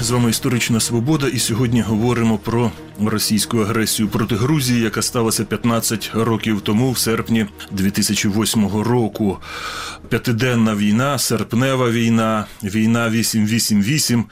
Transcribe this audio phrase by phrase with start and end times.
[0.00, 2.72] З вами історична свобода, і сьогодні говоримо про
[3.04, 9.38] російську агресію проти Грузії, яка сталася 15 років тому, в серпні 2008 року.
[10.08, 14.24] П'ятиденна війна, серпнева війна, війна 888.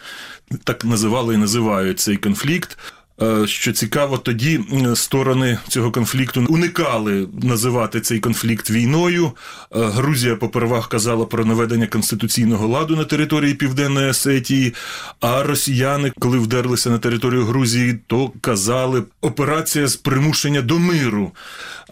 [0.64, 2.78] Так називали і називають цей конфлікт.
[3.22, 4.60] Е, Що цікаво, тоді
[4.94, 9.26] сторони цього конфлікту уникали називати цей конфлікт війною.
[9.26, 9.30] Е,
[9.70, 14.74] Грузія попервах казала про наведення конституційного ладу на території Південної Осетії.
[15.20, 21.32] А росіяни, коли вдерлися на територію Грузії, то казали операція з примушення до миру.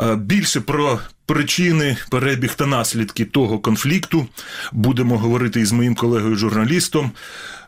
[0.01, 4.27] Е, Більше про причини, перебіг та наслідки того конфлікту
[4.73, 7.11] будемо говорити із моїм колегою-журналістом.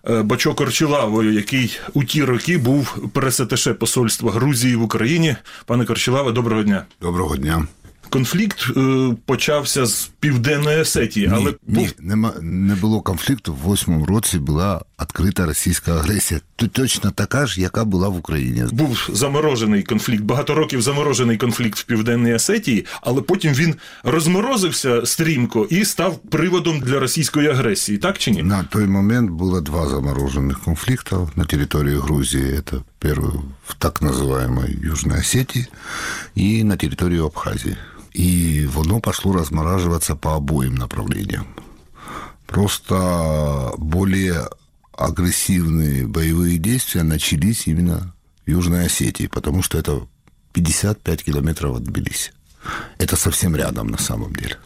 [0.09, 5.35] Е, Бачо Корчилавою, який у ті роки був пресатеше посольства Грузії в Україні.
[5.65, 6.85] Пане Корчилаве, доброго дня.
[7.01, 7.67] Доброго дня.
[8.09, 13.53] Конфлікт е, почався з південної Осетії, але ні, ні, нема, не було конфлікту.
[13.53, 16.39] В восьмому році була відкрита російська агресія.
[16.55, 18.63] Т- Точно така ж, яка була в Україні.
[18.71, 25.67] був заморожений конфлікт, багато років заморожений конфлікт в південній Осетії, але потім він розморозився стрімко
[25.69, 28.43] і став приводом для російської агресії, так чи ні?
[28.43, 32.43] На той момент было два замороженных конфликта на территории Грузии.
[32.59, 33.31] Это первый
[33.67, 35.65] в так называемой Южной Осетии
[36.35, 37.75] и на территории Абхазии.
[38.15, 41.45] И воно пошло размораживаться по обоим направлениям.
[42.45, 44.49] Просто более
[44.97, 48.13] агрессивные боевые действия начались именно
[48.45, 50.01] в Южной Осетии, потому что это
[50.53, 52.31] 55 километров от Тбилиси.
[52.99, 54.57] Это совсем рядом на самом деле.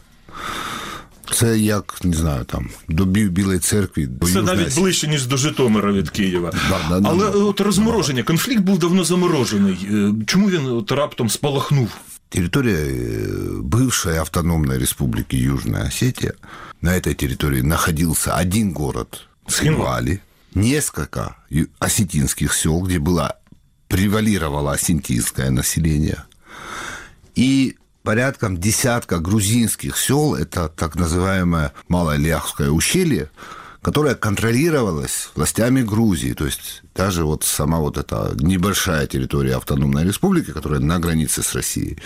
[1.33, 4.83] Це як не знаю, там до Бі- Білої церкви, до Це Южної навіть Осетії.
[4.83, 6.51] ближче, ніж до Житомира від Києва.
[6.69, 7.09] Да, да, да.
[7.09, 9.87] Але от розмороження, конфлікт був давно заморожений.
[9.93, 11.89] Е, Чому він от раптом спалахнув?
[12.30, 16.34] Территория э, бывшей автономной республики Южная Осетия.
[16.80, 20.22] На этой территории находился один город Схинвали,
[20.54, 21.36] несколько
[21.80, 23.36] осетинских сел, где было
[23.88, 26.24] превалировало осетинское население,
[27.34, 33.28] и порядком десятка грузинских сел, это так называемое Малое Ляхское ущелье,
[33.82, 36.32] которое контролировалось властями Грузии.
[36.32, 41.54] То есть даже вот сама вот эта небольшая территория автономной республики, которая на границе с
[41.54, 41.98] Россией,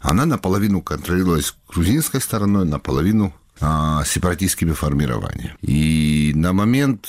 [0.00, 5.56] она наполовину контролировалась грузинской стороной, наполовину а, сепаратистскими формированиями.
[5.62, 7.08] И на момент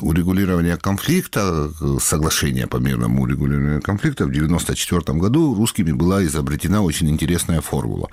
[0.00, 1.70] урегулирования конфликта,
[2.00, 8.08] соглашения по мирному урегулированию конфликта в 1994 году русскими была изобретена очень интересная формула.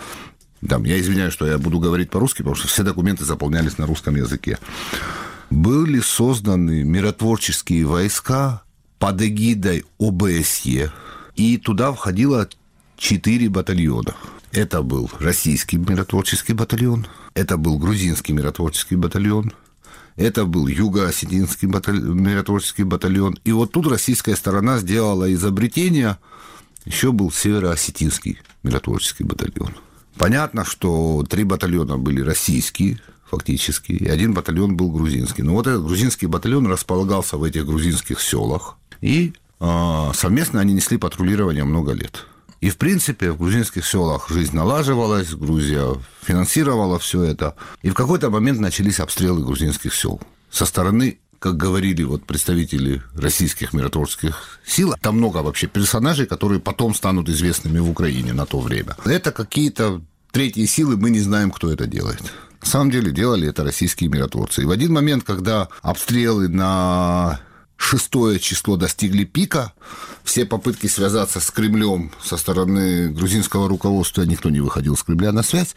[0.67, 4.15] Там, я извиняюсь, что я буду говорить по-русски, потому что все документы заполнялись на русском
[4.15, 4.57] языке.
[5.49, 8.63] Были созданы миротворческие войска
[8.99, 10.91] под эгидой ОБСЕ,
[11.35, 12.47] и туда входило
[12.97, 14.15] четыре батальона.
[14.51, 19.51] Это был российский миротворческий батальон, это был грузинский миротворческий батальон,
[20.15, 23.37] это был юго-осетинский баталь- миротворческий батальон.
[23.43, 26.17] И вот тут российская сторона сделала изобретение,
[26.85, 29.73] еще был северо-осетинский миротворческий батальон.
[30.17, 35.43] Понятно, что три батальона были российские, фактически, и один батальон был грузинский.
[35.43, 40.97] Но вот этот грузинский батальон располагался в этих грузинских селах, и а, совместно они несли
[40.97, 42.25] патрулирование много лет.
[42.61, 47.55] И, в принципе, в грузинских селах жизнь налаживалась, Грузия финансировала все это.
[47.81, 53.73] И в какой-то момент начались обстрелы грузинских сел со стороны как говорили вот представители российских
[53.73, 58.95] миротворческих сил, там много вообще персонажей, которые потом станут известными в Украине на то время.
[59.03, 60.01] Это какие-то
[60.31, 62.21] третьи силы, мы не знаем, кто это делает.
[62.61, 64.61] На самом деле делали это российские миротворцы.
[64.61, 67.41] И в один момент, когда обстрелы на
[67.75, 69.73] шестое число достигли пика,
[70.23, 75.43] все попытки связаться с Кремлем со стороны грузинского руководства, никто не выходил с Кремля на
[75.43, 75.75] связь,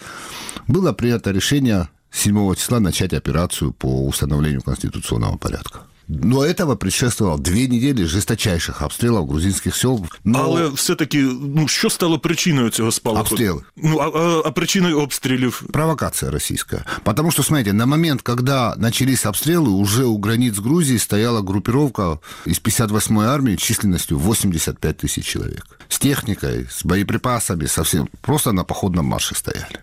[0.69, 5.82] было принято решение 7 числа начать операцию по установлению конституционного порядка.
[6.14, 10.06] Но этого предшествовало две недели жесточайших обстрелов грузинских сел.
[10.24, 13.22] Но Але все-таки, ну що стало причиною цього спалаху?
[13.22, 13.62] Обстріли.
[13.78, 16.84] Ну а, а, а причиною обстрілів провокация российская.
[17.04, 22.62] Потому что, смотрите, на момент, когда начались обстрелы, уже у границ Грузии стояла группировка из
[22.62, 25.66] 58-й армии численностью 85 тысяч человек.
[25.88, 28.10] С техникой, с боеприпасами, совсем.
[28.22, 29.80] Просто на походном марше стояли.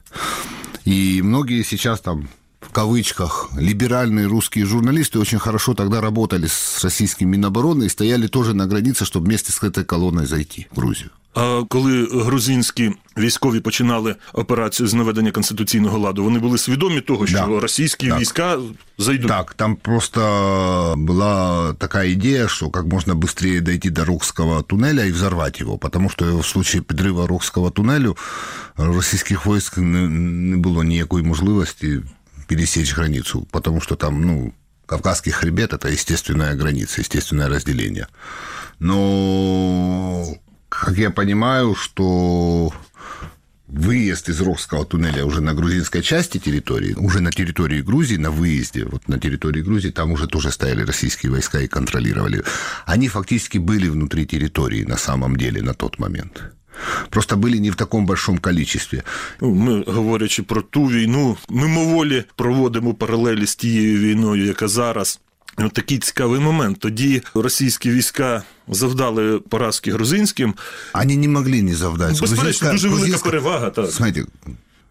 [0.86, 2.28] И многие сейчас там
[2.60, 8.54] в кавычках, либеральные русские журналисты очень хорошо тогда работали с российским Минобороны и стояли тоже
[8.54, 11.12] на границе, чтобы вместе с этой колонной зайти в Грузию.
[11.35, 17.37] А коли грузинські військові починали операцію з наведення конституційного ладу, вони були свідомі того, що
[17.39, 17.61] Да.
[17.61, 18.21] російські Так.
[18.21, 18.59] війська
[18.99, 19.29] зайдуть.
[19.29, 20.21] Так, там просто
[20.99, 26.11] была такая идея, что как можно быстрее дойти до Рокского туннеля и взорвать его, потому
[26.11, 28.17] что в случае підриву Рокского туннелю
[28.77, 32.01] российских войск не, не было ніякої можливості
[32.47, 34.53] пересечь границу, потому что там, ну,
[34.87, 38.07] Кавказский хребет – это естественная граница, естественное разделение.
[38.81, 40.25] Но,
[40.73, 42.73] как я понимаю, что
[43.69, 48.85] выезд из Рохского туннеля уже на грузинской части территории, уже на территории Грузии, на выезде,
[48.85, 52.43] вот на территории Грузии, там уже тоже стояли российские войска и контролировали.
[52.87, 56.43] Они фактически были внутри территории на самом деле на тот момент.
[57.11, 59.03] Просто были не в такому большому количестві.
[59.41, 65.21] Ну, ми, говорячи про ту війну, мимоволі проводимо паралелі з тією війною, яка зараз.
[65.57, 66.79] От такий цікавий момент.
[66.81, 70.55] Тоді російські війська завдали поразки грузинським.
[70.95, 72.21] Они не могли не завдать.
[72.21, 73.71] Безперечно, дуже велика перевага.
[73.71, 73.91] Так.
[73.91, 74.27] Смотрите,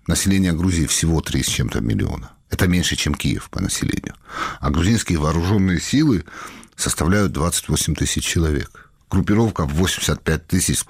[0.08, 2.30] население Грузии всего 3 с чем-то миллиона.
[2.50, 4.16] Это меньше, чем Киев по населению.
[4.60, 6.24] А грузинские вооруженные силы
[6.76, 10.86] составляют 28 тысяч человек группировка в 85 тысяч.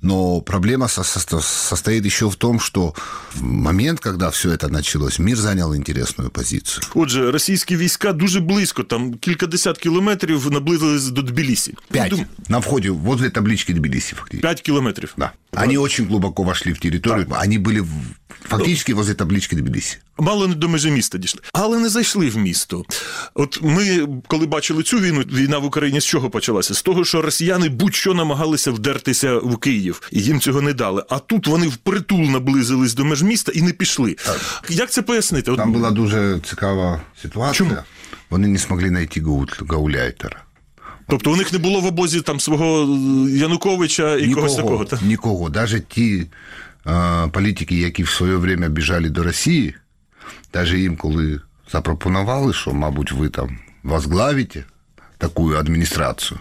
[0.00, 2.94] Но проблема со со состоит еще в том, что
[3.34, 6.84] в момент, когда все это началось, мир занял интересную позицию.
[6.94, 11.74] Отже, російські війська дуже близько, там кількадесят кілометрів наблизились до Тбілісі.
[11.90, 12.10] Пять.
[12.10, 12.26] Дум...
[12.48, 14.48] На входе возле таблички Тбилиси, фактически.
[14.48, 15.10] Пять километров.
[15.16, 15.32] Да.
[15.51, 17.25] Они очень глубоко вошли в территорию.
[17.25, 17.43] Так.
[17.43, 17.83] Они были
[18.49, 19.97] фактически возле таблички Тбілісі.
[20.19, 22.83] Мало не до межі міста дійшли, але не зайшли в місто.
[23.33, 26.73] От ми, коли бачили цю війну, війна в Україні з чого почалася?
[26.73, 31.03] З того, що росіяни будь-що намагалися вдертися в Київ, і їм цього не дали.
[31.09, 34.13] А тут вони впритул наблизились до меж міста і не пішли.
[34.13, 34.65] Так.
[34.69, 35.55] Як це пояснити?
[35.55, 37.53] Там була дуже цікава ситуація.
[37.53, 37.81] Чому?
[38.29, 39.23] Вони не змогли знайти
[39.69, 40.43] гауляйтера.
[41.07, 42.97] Тобто у них не було в обозі там свого
[43.29, 44.85] Януковича і нікого, когось такого?
[44.85, 45.01] Так?
[45.01, 45.49] Нікого.
[45.49, 46.27] Навіть ті
[46.87, 49.75] е, політики, які в своє время біжали до Росії,
[50.53, 54.63] навіть їм, коли запропонували, що, мабуть, ви там возглавите
[55.17, 56.39] таку адміністрацію,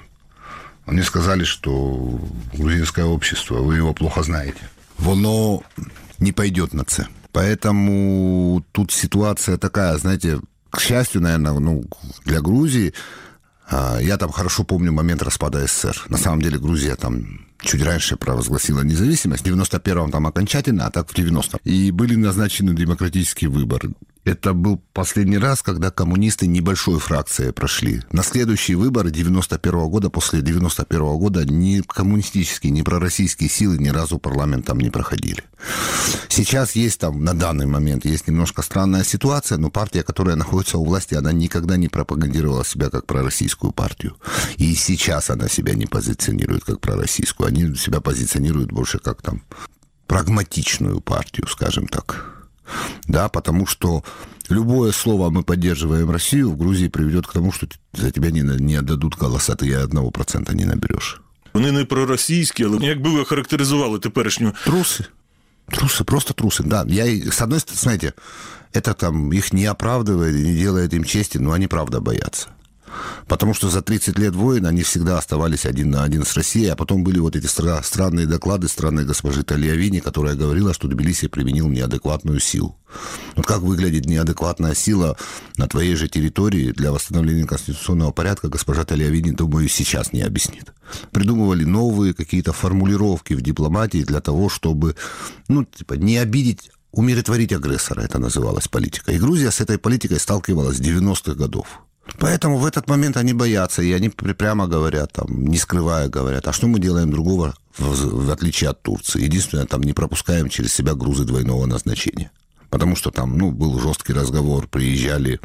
[0.86, 2.00] вони сказали, що
[2.54, 4.60] грузинське общество, ви його плохо знаєте.
[4.98, 5.60] Воно
[6.18, 7.06] не пойдет на це.
[7.32, 10.38] Поэтому тут ситуация такая, знаете,
[10.70, 11.84] к счастью, наверное, ну,
[12.24, 12.94] для Грузии,
[13.70, 16.06] я там хорошо помню момент распада СССР.
[16.08, 19.42] На самом деле Грузия там чуть раньше провозгласила независимость.
[19.42, 21.60] В 91-м там окончательно, а так в 90-м.
[21.64, 23.92] И были назначены демократические выборы.
[24.26, 28.02] Это был последний раз, когда коммунисты небольшой фракцией прошли.
[28.10, 33.78] На следующие выборы 91 -го года, после 91 -го года, ни коммунистические, ни пророссийские силы
[33.78, 35.44] ни разу парламент там не проходили.
[36.28, 40.84] Сейчас есть там, на данный момент, есть немножко странная ситуация, но партия, которая находится у
[40.84, 44.16] власти, она никогда не пропагандировала себя как пророссийскую партию.
[44.56, 47.46] И сейчас она себя не позиционирует как пророссийскую.
[47.46, 49.44] Они себя позиционируют больше как там
[50.08, 52.35] прагматичную партию, скажем так
[53.07, 54.03] Да, потому что
[54.49, 58.75] любое слово «мы поддерживаем Россию» в Грузии приведет к тому, что за тебя не, не
[58.75, 61.21] отдадут голоса, ты одного процента не наберешь.
[61.53, 64.53] Вони не проросійські, але як би ви характеризували теперішню...
[64.65, 65.05] Трусы.
[65.71, 66.85] Трусы, просто трусы, да.
[66.87, 68.13] Я, с одной стороны, смотрите,
[68.73, 72.47] это там их не оправдывает, не делает им чести, но они правда боятся.
[73.26, 76.76] Потому что за 30 лет войн они всегда оставались один на один с Россией, а
[76.76, 81.68] потом были вот эти стра- странные доклады странной госпожи Тальявини, которая говорила, что Тбилиси применил
[81.68, 82.78] неадекватную силу.
[83.34, 85.16] Вот как выглядит неадекватная сила
[85.56, 90.72] на твоей же территории для восстановления конституционного порядка, госпожа Тальявини, думаю, сейчас не объяснит.
[91.10, 94.96] Придумывали новые какие-то формулировки в дипломатии для того, чтобы,
[95.48, 99.12] ну, типа, не обидеть умиротворить агрессора, это называлось политика.
[99.12, 101.82] И Грузия с этой политикой сталкивалась с 90-х годов.
[102.18, 106.52] Поэтому в этот момент они боятся, и они прямо говорят, там, не скрывая говорят, а
[106.52, 109.22] что мы делаем другого, в, в отличие от Турции?
[109.22, 112.30] Единственное, там не пропускаем через себя грузы двойного назначения.
[112.70, 115.40] Потому что там, ну, был жесткий разговор, приезжали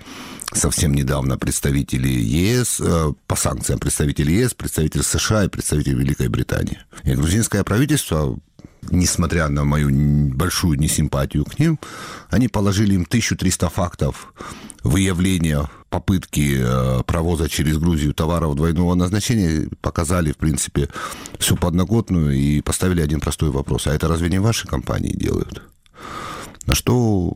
[0.53, 6.79] совсем недавно представители ЕС, э, по санкциям представители ЕС, представитель США и представитель Великой Британии.
[7.03, 8.37] И грузинское правительство
[8.89, 9.89] несмотря на мою
[10.33, 11.79] большую несимпатию к ним,
[12.31, 14.33] они положили им 1300 фактов
[14.83, 20.89] выявления попытки э, провоза через Грузию товаров двойного назначения, показали, в принципе,
[21.37, 23.85] всю подноготную и поставили один простой вопрос.
[23.85, 25.61] А это разве не ваши компании делают?
[26.65, 27.33] На что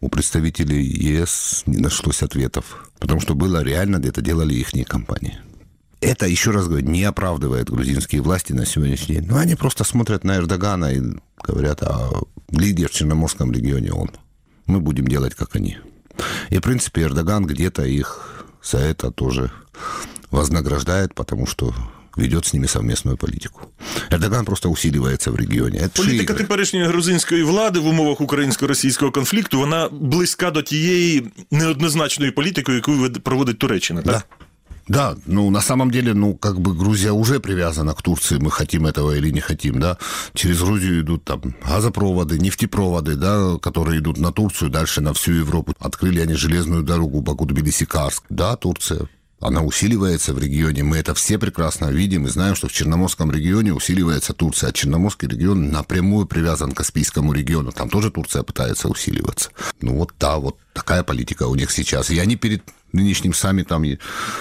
[0.00, 2.90] у представителей ЕС не нашлось ответов.
[3.00, 5.38] Потому что было реально, это делали их компании.
[6.02, 9.26] Это, еще раз говорю, не оправдывает грузинские власти на сегодняшний день.
[9.26, 11.00] Но они просто смотрят на Эрдогана и
[11.42, 12.10] говорят, а
[12.50, 14.10] лидер в Черноморском регионе он.
[14.66, 15.78] Мы будем делать, как они.
[16.51, 19.51] И, в принципе, Эрдоган где-то их за это тоже
[20.31, 21.73] вознаграждает, потому что
[22.17, 23.61] ведет с ними совместную политику.
[24.11, 25.79] Ердоган просто усиливається в регіоні.
[25.79, 32.73] Це Політика теперішньої грузинської влади в умовах українсько-російського конфлікту вона близька до тієї неоднозначної політики,
[32.73, 34.01] яку проводить Туреччина.
[34.01, 34.11] Так?
[34.13, 34.23] Да.
[34.88, 38.86] Да, ну на самом деле, ну как бы Грузия уже привязана к Турции, мы хотим
[38.86, 39.98] этого или не хотим, да.
[40.34, 45.72] Через Грузию идут там газопроводы, нефтепроводы, да, которые идут на Турцию, дальше на всю Европу.
[45.78, 48.24] Открыли они железную дорогу Баку-Тбилиси-Карск.
[48.28, 49.08] Да, Турция
[49.44, 50.82] она усиливается в регионе.
[50.84, 54.70] Мы это все прекрасно видим и знаем, что в Черноморском регионе усиливается Турция.
[54.70, 57.70] А Черноморский регион напрямую привязан к Каспийскому региону.
[57.70, 59.50] Там тоже Турция пытается усиливаться.
[59.82, 62.10] Ну вот да, вот такая политика у них сейчас.
[62.10, 62.62] И они перед
[62.94, 63.84] нынешним саммитом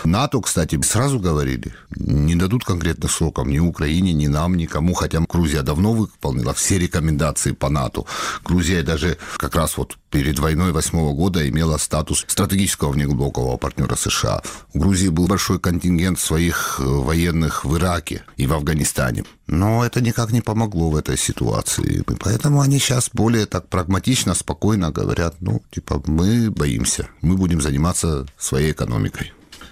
[0.05, 5.63] НАТО, кстати, сразу говорили, не дадут конкретных сроков ни Украине, ни нам, никому, хотя Грузия
[5.63, 8.03] давно выполнила все рекомендации по НАТО.
[8.45, 14.41] Грузия даже как раз вот перед войной восьмого года имела статус стратегического внеглубокового партнера США.
[14.73, 19.23] У Грузии был большой контингент своих э, военных в Ираке и в Афганистане.
[19.46, 21.98] Но это никак не помогло в этой ситуации.
[21.98, 27.60] И поэтому они сейчас более так прагматично, спокойно говорят, ну, типа, мы боимся, мы будем
[27.60, 29.30] заниматься своей економікою.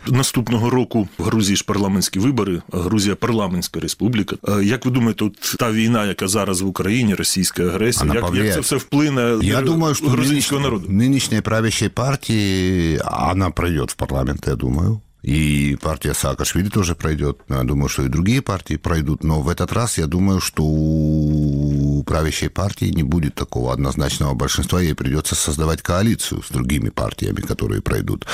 [0.08, 4.36] Наступного року в Грузії ж парламентські вибори, Грузія парламентська республіка.
[4.62, 8.60] Як ви думаєте, от та війна, яка зараз в Україні, російська агресія, як, як це
[8.60, 10.88] все вплине я думаю, що грузинського народу?
[10.88, 15.00] Нынешняя правящая партия, она пройдет в парламент, я думаю.
[15.21, 17.39] И партия Саакашвили тоже пройдет.
[17.47, 19.23] Я думаю, что и другие партии пройдут.
[19.23, 24.81] Но в этот раз я думаю, что у правящей партии не будет такого однозначного большинства.
[24.81, 28.25] Ей придется создавать коалицию с другими партиями, которые пройдут.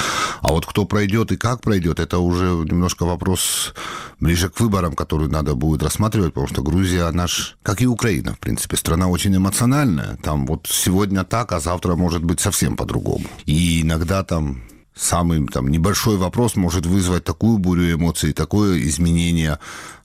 [0.41, 3.74] А вот кто пройдет и как пройдет, это уже немножко вопрос
[4.20, 8.34] ближе к выборам, который надо будет рассматривать, потому что Грузия, она ж, как и Украина,
[8.34, 10.17] в принципе, страна очень эмоциональная.
[10.24, 13.25] Там вот сегодня так, а завтра может быть совсем по-другому.
[13.46, 14.62] И иногда там
[14.98, 19.60] самый там, небольшой вопрос может вызвать такую бурю эмоций, такое изменение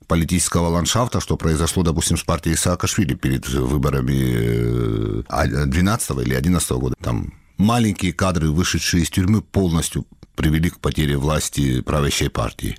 [0.07, 5.23] политического ландшафта, что произошло, допустим, с партией Саакашвили перед выборами
[5.67, 6.95] 12 э, или 11 года.
[7.01, 12.77] Там маленькие кадры, вышедшие из тюрьмы, полностью привели к потере власти правящей партии.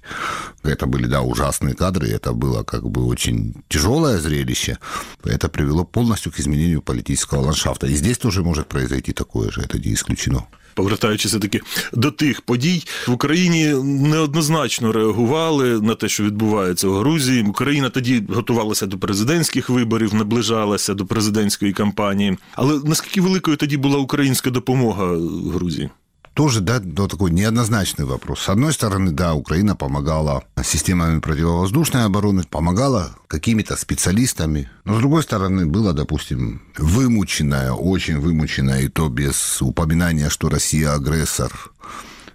[0.63, 4.77] Это были, да, ужасные кадры, это было как бы очень тяжелое зрелище.
[5.23, 7.87] Это привело полностью к изменению политического ландшафта.
[7.87, 10.47] И здесь тоже может произойти такое же, это не исключено.
[10.73, 11.61] Повертаючися таки
[11.93, 17.43] до тих подій в Україні неоднозначно реагували на те, що відбувається в Грузії.
[17.43, 22.37] Україна тоді готувалася до президентських виборів, наближалася до президентської кампанії.
[22.55, 25.07] Але наскільки великою тоді була українська допомога
[25.53, 25.89] Грузії?
[26.33, 28.41] Тоже, да, ну, такой неоднозначный вопрос.
[28.41, 34.69] С одной стороны, да, Украина помогала системами противовоздушной обороны, помогала какими-то специалистами.
[34.85, 40.93] Но, с другой стороны, было, допустим, вымученное, очень вымученное, и то без упоминания, что Россия
[40.93, 41.51] агрессор,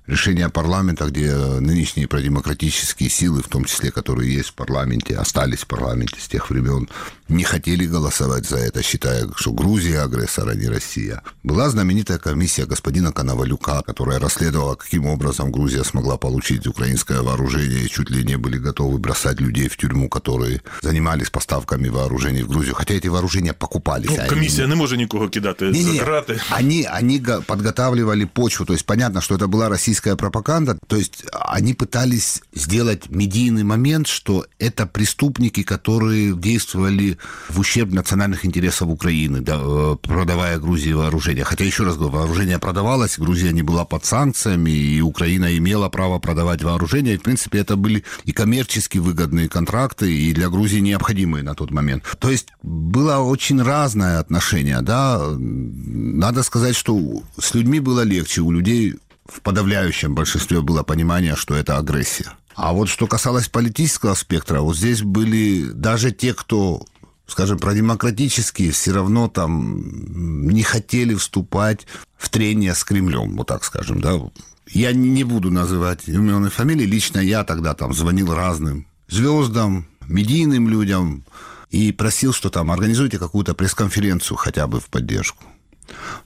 [0.09, 5.67] решение парламента, где нынешние продемократические силы, в том числе, которые есть в парламенте, остались в
[5.67, 6.89] парламенте с тех времен,
[7.29, 11.23] не хотели голосовать за это, считая, что Грузия агрессор, а не Россия.
[11.43, 17.89] Была знаменитая комиссия господина Коновалюка, которая расследовала, каким образом Грузия смогла получить украинское вооружение и
[17.89, 22.75] чуть ли не были готовы бросать людей в тюрьму, которые занимались поставками вооружений в Грузию.
[22.75, 24.09] Хотя эти вооружения покупались.
[24.09, 24.73] Ну, комиссия они...
[24.73, 26.39] не может никого кидать не, за грати.
[26.51, 28.65] Они, они подготавливали почву.
[28.65, 30.79] То есть понятно, что это была российская пропаганда.
[30.87, 38.45] То есть они пытались сделать медийный момент, что это преступники, которые действовали в ущерб национальных
[38.45, 41.45] интересов Украины, да, э, продавая Грузии вооружение.
[41.45, 46.19] Хотя, еще раз говорю, вооружение продавалось, Грузия не была под санкциями, и Украина имела право
[46.19, 47.15] продавать вооружение.
[47.15, 51.71] И, в принципе, это были и коммерчески выгодные контракты, и для Грузии необходимые на тот
[51.71, 52.05] момент.
[52.19, 55.21] То есть было очень разное отношение, да.
[55.39, 58.95] Надо сказать, что с людьми было легче, у людей
[59.29, 62.33] в подавляющем большинстве было понимание, что это агрессия.
[62.55, 66.83] А вот что касалось политического спектра, вот здесь были даже те, кто
[67.29, 74.01] скажем, продемократические все равно там не хотели вступать в трение с Кремлем, вот так скажем,
[74.01, 74.19] да.
[74.67, 76.85] Я не буду называть имен и фамилии.
[76.85, 81.25] Лично я тогда там звонил разным звездам, медийным людям
[81.71, 85.45] и просил, что там организуйте какую-то пресс-конференцию хотя бы в поддержку.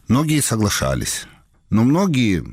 [0.08, 1.26] Многие соглашались,
[1.70, 2.44] но многие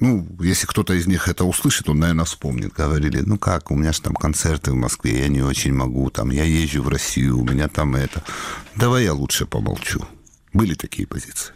[0.00, 2.72] ну, если кто-то из них это услышит, он, наверное, вспомнит.
[2.72, 6.30] Говорили, ну как, у меня же там концерты в Москве, я не очень могу, там,
[6.30, 8.22] я езжу в Россию, у меня там это.
[8.76, 10.06] Давай я лучше помолчу.
[10.52, 11.52] Были такие позиции.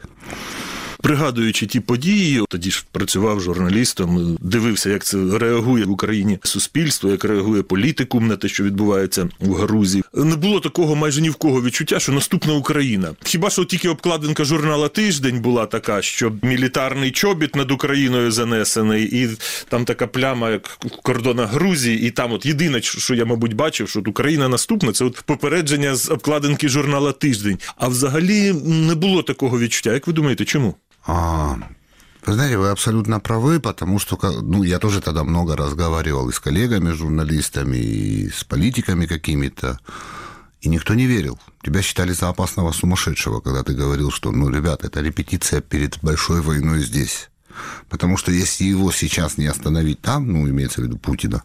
[1.04, 7.24] Пригадуючи ті події, тоді ж працював журналістом, дивився, як це реагує в Україні суспільство, як
[7.24, 10.04] реагує політикум на те, що відбувається в Грузії.
[10.14, 13.10] Не було такого майже ні в кого відчуття, що наступна Україна.
[13.24, 19.28] Хіба що тільки обкладинка журнала Тиждень була така, що мілітарний чобіт над Україною занесений, і
[19.68, 23.88] там така пляма, як в кордонах Грузії, і там, от єдине, що я, мабуть, бачив,
[23.88, 27.58] що Україна наступна, це от попередження з обкладинки журнала Тиждень.
[27.76, 29.92] А взагалі не було такого відчуття.
[29.92, 30.74] Як ви думаєте, чому?
[31.06, 31.58] А,
[32.26, 36.40] Вы знаете, вы абсолютно правы, потому что ну, я тоже тогда много разговаривал и с
[36.40, 39.78] коллегами, журналистами, и с политиками какими-то.
[40.62, 41.38] И никто не верил.
[41.62, 46.40] Тебя считали за опасного сумасшедшего, когда ты говорил, что, ну, ребята, это репетиция перед большой
[46.40, 47.28] войной здесь.
[47.90, 51.42] Потому что если его сейчас не остановить там, ну, имеется в виду Путина,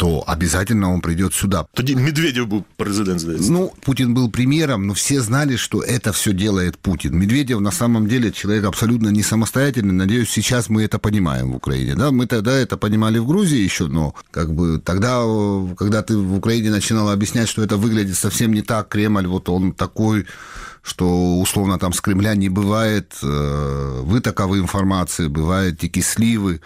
[0.00, 1.66] то обязательно он придет сюда.
[1.74, 3.52] Тоді Медведев был президент, здається.
[3.52, 7.18] Ну, Путин был премьером, но все знали, что это все делает Путин.
[7.18, 9.92] Медведев на самом деле человек абсолютно не самостоятельный.
[9.92, 11.94] Надеюсь, сейчас мы это понимаем в Украине.
[11.96, 15.22] Да, мы тогда это понимали в Грузии еще, но как бы тогда,
[15.76, 19.72] когда ты в Украине начинал объяснять, что это выглядит совсем не так, Кремль, вот он
[19.72, 20.24] такой
[20.82, 26.60] что условно там с Кремля не бывает э, вытоковой информации, бывают тики сливы.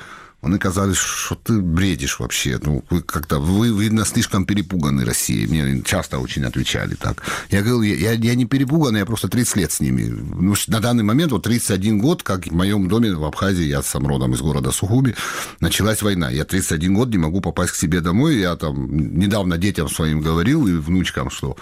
[0.44, 2.58] Они казались, что ты бредишь вообще.
[2.62, 5.46] Ну, вы как-то, вы, видно, слишком перепуганы Россией.
[5.46, 7.22] Мне часто очень отвечали так.
[7.50, 10.04] Я говорил, я, я не перепуган, я просто 30 лет с ними.
[10.04, 14.06] Ну, на данный момент, вот 31 год, как в моем доме в Абхазии, я сам
[14.06, 15.16] родом из города Сухуби,
[15.60, 16.30] началась война.
[16.30, 18.36] Я 31 год не могу попасть к себе домой.
[18.36, 21.56] Я там недавно детям своим говорил и внучкам, что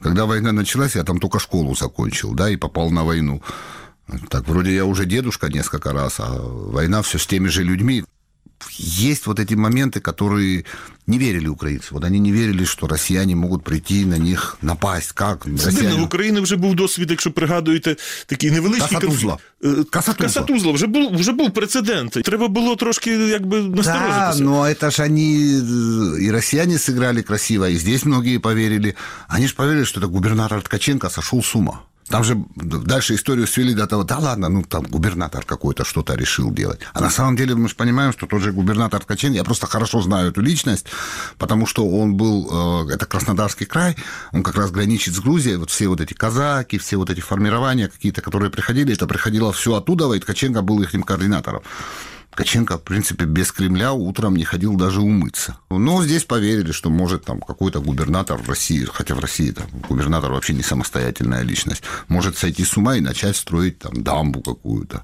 [0.00, 3.42] когда война началась, я там только школу закончил, да, и попал на войну.
[4.29, 6.29] Так, вроде я уже дедушка несколько раз, а
[6.71, 8.03] война все с теми же людьми.
[8.77, 10.65] Есть вот эти моменты, которые
[11.07, 11.87] не верили украинцы.
[11.93, 15.11] Вот они не верили, что россияне могут прийти на них напасть.
[15.11, 15.47] Как?
[15.59, 19.37] Це дивно, в Україні вже був досвід, якщо пригадуєте, такий невеличкий Касатузла.
[19.61, 19.89] конфлікт.
[19.89, 20.27] Касатузла.
[20.27, 20.71] Касатузла.
[20.71, 22.11] Вже був, вже був прецедент.
[22.11, 24.43] Треба було трошки якби Да, насторожитися.
[24.43, 25.33] но это же они,
[26.27, 28.93] и россияне сыграли красиво, и здесь многие поверили.
[29.35, 31.79] Они же поверили, что это губернатор Ткаченко сошел с ума.
[32.08, 36.52] Там же дальше историю свели до того, да ладно, ну там губернатор какой-то что-то решил
[36.52, 36.80] делать.
[36.92, 40.00] А на самом деле мы же понимаем, что тот же губернатор Ткаченко, я просто хорошо
[40.02, 40.86] знаю эту личность,
[41.36, 43.96] потому что он был, э, это Краснодарский край,
[44.32, 47.88] он как раз граничит с Грузией, вот все вот эти казаки, все вот эти формирования
[47.88, 51.62] какие-то, которые приходили, это приходило все оттуда, и Ткаченко был их координатором.
[52.36, 55.56] Ткаченко, в принципе, без Кремля утром не ходил даже умыться.
[55.70, 60.30] Но здесь поверили, что может там какой-то губернатор в России, хотя в России там губернатор
[60.30, 65.02] вообще не самостоятельная личность, может сойти с ума и начать строить там дамбу какую-то.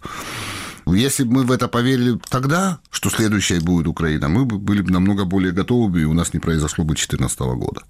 [0.86, 4.90] Если бы мы в это поверили тогда, что следующей будет Украина, мы бы были бы
[4.90, 7.80] намного более готовы, и у нас не произошло бы 2014 года.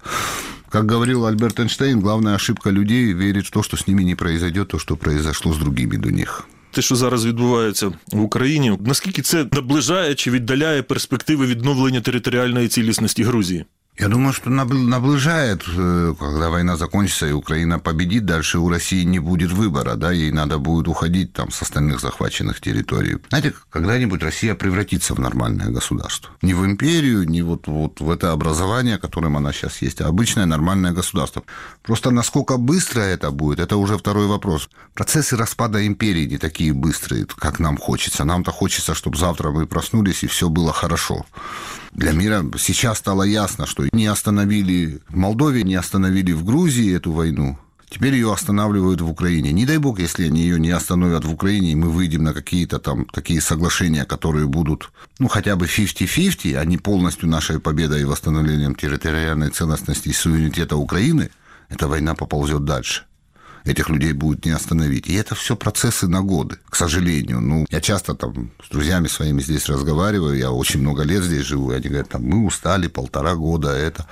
[0.69, 4.69] Как говорил Альберт Эйнштейн, главная ошибка людей– верить в то, что с ними не произойдет
[4.69, 9.46] то, что произошло с другими до них Те, що зараз відбувається в Україні, наскільки це
[9.52, 13.64] наближає чи віддаляє перспективи відновлення територіальної цілісності Грузії?
[13.95, 19.19] Я думаю, что наближает, э, когда война закончится и Украина победит, дальше у России не
[19.19, 23.19] будет выбора, да, ей надо будет уходить там с остальных захваченных территорий.
[23.29, 26.31] Знаете, когда-нибудь Россия превратится в нормальное государство.
[26.41, 30.47] Не в империю, не вот, вот в это образование, которым она сейчас есть, а обычное
[30.47, 31.43] нормальное государство.
[31.83, 34.69] Просто насколько быстро это будет, это уже второй вопрос.
[34.95, 38.23] Процессы распада империи не такие быстрые, как нам хочется.
[38.23, 41.27] Нам-то хочется, чтобы завтра мы проснулись и все было хорошо
[41.93, 47.11] для мира сейчас стало ясно, что не остановили в Молдове, не остановили в Грузии эту
[47.11, 47.57] войну.
[47.87, 49.51] Теперь ее останавливают в Украине.
[49.51, 52.79] Не дай бог, если они ее не остановят в Украине, и мы выйдем на какие-то
[52.79, 58.05] там такие соглашения, которые будут, ну, хотя бы 50-50, а не полностью нашей победой и
[58.05, 61.29] восстановлением территориальной целостности и суверенитета Украины,
[61.69, 63.03] эта война поползет дальше
[63.65, 65.07] этих людей будет не остановить.
[65.07, 67.41] И это все процессы на годы, к сожалению.
[67.41, 71.71] Ну, я часто там с друзьями своими здесь разговариваю, я очень много лет здесь живу,
[71.71, 74.07] и они говорят, там, мы устали полтора года это.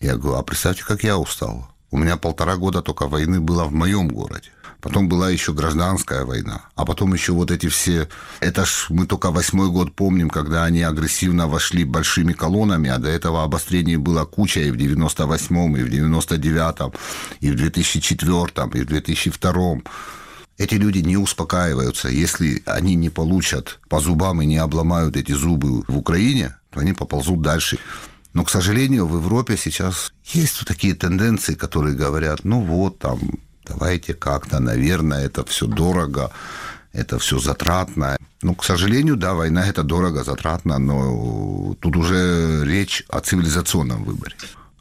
[0.00, 1.68] Я говорю, а представьте, как я устал.
[1.90, 4.50] У меня полтора года только войны было в моем городе.
[4.84, 6.66] Потом была еще гражданская война.
[6.74, 8.06] А потом еще вот эти все...
[8.40, 13.08] Это ж мы только восьмой год помним, когда они агрессивно вошли большими колоннами, а до
[13.08, 16.92] этого обострений было куча и в 98-м, и в 99-м,
[17.40, 19.84] и в 2004-м, и в 2002-м.
[20.58, 22.10] Эти люди не успокаиваются.
[22.10, 26.92] Если они не получат по зубам и не обломают эти зубы в Украине, то они
[26.92, 27.78] поползут дальше.
[28.34, 33.18] Но, к сожалению, в Европе сейчас есть такие тенденции, которые говорят, ну вот, там,
[33.66, 36.30] давайте как-то, наверное, это все дорого,
[36.92, 38.16] это все затратно.
[38.42, 44.36] Ну, к сожалению, да, война это дорого, затратно, но тут уже речь о цивилизационном выборе.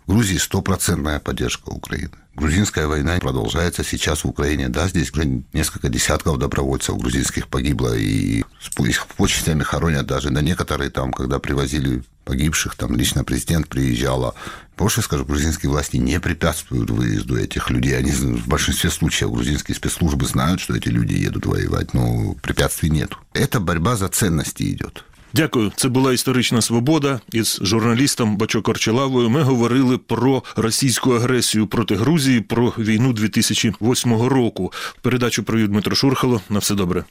[0.05, 2.22] В Грузии стопроцентная поддержка Украины.
[2.35, 4.67] Грузинская война продолжается сейчас в Украине.
[4.67, 8.43] Да, здесь уже несколько десятков добровольцев грузинских погибло, и
[8.79, 10.31] их почестями хоронят даже.
[10.31, 14.33] На некоторые там, когда привозили погибших, там лично президент приезжала.
[14.77, 17.95] Больше скажу, грузинские власти не препятствуют выезду этих людей.
[17.95, 23.11] Они в большинстве случаев грузинские спецслужбы знают, что эти люди едут воевать, но препятствий нет.
[23.33, 25.05] Это борьба за ценности идет.
[25.33, 25.71] Дякую.
[25.75, 27.19] Це була історична свобода.
[27.31, 34.71] Із журналістом Бачо Корчелавою ми говорили про російську агресію проти Грузії, про війну 2008 року.
[35.01, 36.41] Передачу провів Дмитро Шурхало.
[36.49, 37.03] На все добре.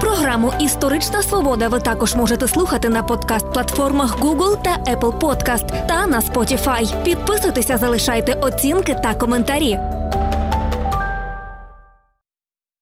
[0.00, 6.20] Програму Історична свобода ви також можете слухати на подкаст-платформах Google та Apple Podcast та на
[6.20, 7.02] Spotify.
[7.04, 9.78] Підписуйтеся, залишайте оцінки та коментарі.